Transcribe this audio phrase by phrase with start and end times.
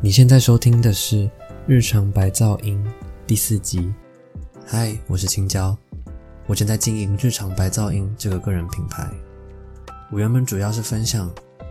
[0.00, 1.16] 你现在收听的是
[1.66, 2.80] 《日常白噪音》
[3.26, 3.92] 第四集。
[4.64, 5.76] 嗨，我是青椒，
[6.46, 9.10] 我正在经营《日常白噪音》这个个人品牌。
[10.12, 11.28] 我原本主要是分享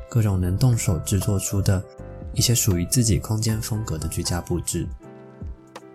[0.09, 1.82] 各种能动手制作出的
[2.34, 4.85] 一些属于自己空间风格的居家布置，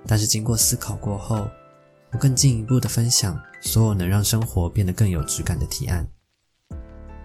[0.06, 1.46] 但是经过思考过后，
[2.12, 6.08] 我更进一步的分享所有能让生活变得更有质感的提案，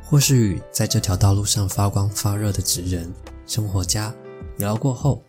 [0.04, 3.10] 或是与在这条道路上发光发热的职人、
[3.46, 4.14] 生活家
[4.58, 5.22] 聊过后，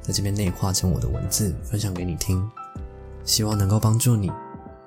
[0.00, 2.48] 在这边内化成我的文字，分享给你听，
[3.24, 4.32] 希望能够帮助你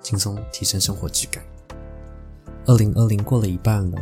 [0.02, 1.44] 轻松提升生活质感。
[2.66, 4.02] 二零二零过了一半了。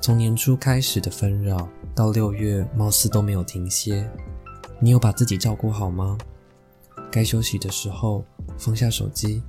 [0.00, 4.10] 从年初开始的纷扰到六月，貌似都没有停歇。
[4.78, 6.16] 你有把自己照顾好吗？
[7.12, 8.24] 该休息的时候
[8.56, 9.42] 放下手机，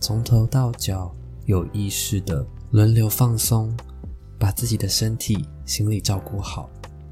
[0.00, 3.76] 从头到脚有意识的轮流放松，
[4.38, 6.70] 把自己的身体、心理照顾好，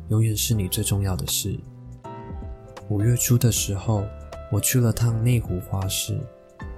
[0.08, 1.60] 永远是你最重要的事。
[2.89, 4.06] 五月初的时候，
[4.50, 6.19] 我去了趟内湖花市，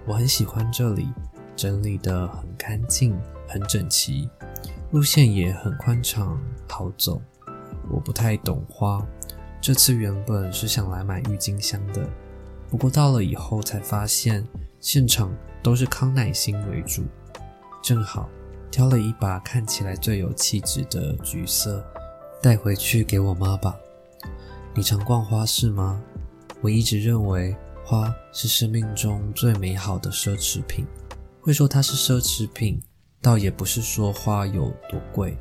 [0.05, 1.07] 我很喜欢这里，
[1.55, 3.17] 整理的很干净、
[3.47, 4.29] 很整齐。
[4.91, 6.37] 路线也很宽敞，
[6.69, 7.23] 好走。
[7.89, 9.07] 我不太懂花，
[9.61, 12.09] 这次原本是想来买郁金香的，
[12.69, 14.45] 不过到了以后才发现，
[14.81, 17.05] 现场都是康乃馨为主。
[17.81, 18.29] 正好
[18.69, 21.85] 挑了一把看起来最有气质的橘色，
[22.43, 23.77] 带回去给我妈吧。
[24.81, 26.01] 你常逛花市吗？
[26.63, 30.87] 我一直认为花是生命中最美好的奢侈品，
[31.43, 32.81] 会说它是奢侈品。
[33.21, 35.37] 倒也不是说花有多贵，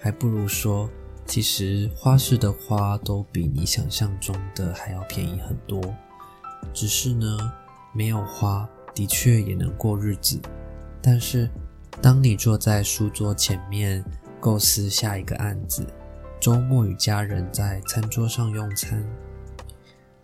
[0.00, 0.88] 还不如说，
[1.26, 5.82] 其实花市的花都比你想象中的还要便宜很多。
[6.72, 7.36] 只是呢，
[7.92, 10.40] 没有花的确也能过日子。
[11.02, 11.46] 但是，
[12.00, 14.02] 当你坐在书桌前面
[14.40, 15.86] 构思下一个案子，
[16.40, 19.04] 周末与家人在餐桌上用餐，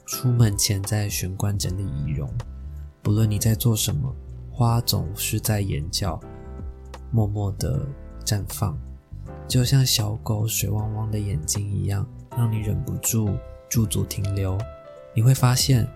[0.07, 2.31] 出门前在玄关整理仪容，
[3.03, 4.15] 不论你在做什么，
[4.49, 6.21] 花总是在眼角。
[7.11, 7.85] 默默地
[8.25, 8.79] 绽放，
[9.49, 13.37] 就像小狗水汪汪的眼睛一样，让你忍不住
[13.69, 14.57] 驻足停留。
[15.15, 15.87] 你会发现，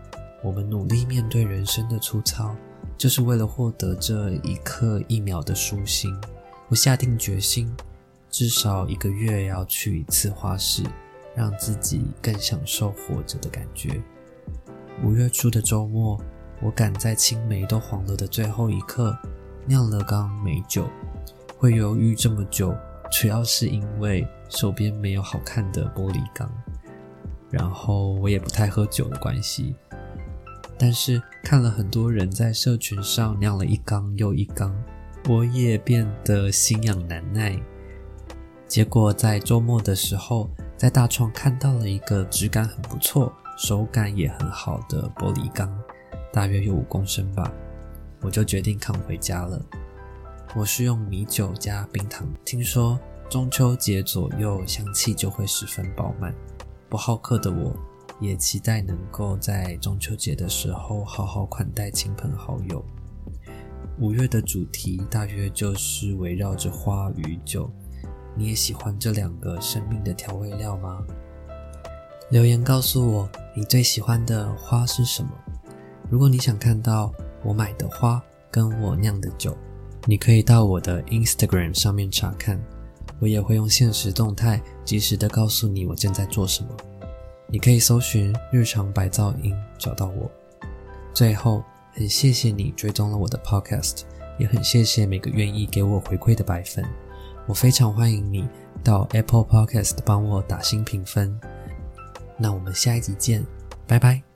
[0.43, 2.55] 我们努力面对人生的粗糙，
[2.97, 6.13] 就是为了获得这一刻一秒的舒心。
[6.69, 7.73] 我下定决心，
[8.31, 10.83] 至少一个月要去一次花市，
[11.35, 14.01] 让自己更享受活着的感觉。
[15.03, 16.21] 五月初的周末，
[16.61, 19.17] 我赶在青梅都黄了的最后一刻。
[19.67, 20.89] 酿了缸美酒，
[21.59, 22.75] 会犹豫这么久，
[23.13, 26.51] 主要是因为手边没有好看的玻璃缸，
[27.51, 29.75] 然后我也不太喝酒的关系。
[30.79, 34.75] 但是看了很多人在社群上酿了一缸又一缸，
[35.29, 37.61] 我也变得心痒难耐。
[38.69, 40.47] 结果在周末的时候，
[40.77, 45.75] 在大创看到了一个质感很不错、手感也很好的玻璃缸，
[46.31, 47.51] 大约有五公升吧。
[48.21, 49.59] 我就决定扛回家了。
[50.55, 56.35] 我是用米酒加冰糖，听说中秋节左右香气就会十分饱满。
[56.91, 57.75] 不好客的我，
[58.21, 62.85] 也期待能够在中秋节的时候好好款待亲朋好友。
[63.99, 67.71] 五月的主题大约就是围绕着花与酒。
[68.39, 71.05] 你也喜欢这两个生命的调味料吗？
[72.31, 75.31] 留言告诉我你最喜欢的花是什么。
[76.09, 77.13] 如果你想看到。
[77.45, 79.57] 我买的花跟我酿的酒，
[80.07, 82.61] 你可以到我的 Instagram 上面查看。
[83.21, 86.71] 我也会用现实动态及时的告诉你我正在做什么。
[87.47, 90.29] 你可以搜寻“日常白噪音”找到我。
[91.15, 91.63] 最后，
[91.93, 94.01] 很谢谢你追踪了我的 Podcast，
[94.37, 96.85] 也很谢谢每个愿意给我回馈的白粉。
[97.49, 98.47] 我非常欢迎你
[98.85, 101.35] 到 Apple Podcast 帮我打新评分。
[102.37, 103.45] 那我们下一集见，
[103.87, 104.28] 拜拜。